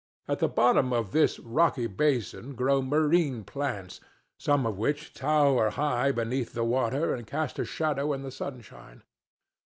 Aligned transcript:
At 0.27 0.39
the 0.39 0.47
bottom 0.47 0.91
of 0.93 1.11
this 1.11 1.37
rocky 1.37 1.85
basin 1.85 2.55
grow 2.55 2.81
marine 2.81 3.43
plants, 3.43 3.99
some 4.35 4.65
of 4.65 4.79
which 4.79 5.13
tower 5.13 5.69
high 5.69 6.11
beneath 6.11 6.53
the 6.53 6.63
water 6.65 7.13
and 7.13 7.27
cast 7.27 7.59
a 7.59 7.65
shadow 7.65 8.11
in 8.11 8.23
the 8.23 8.31
sunshine. 8.31 9.03